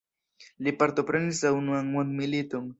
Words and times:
Li 0.67 0.73
partoprenis 0.79 1.43
la 1.49 1.53
unuan 1.61 1.95
mondmiliton. 1.99 2.69